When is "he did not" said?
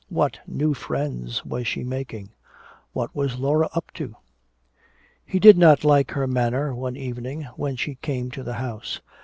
5.23-5.83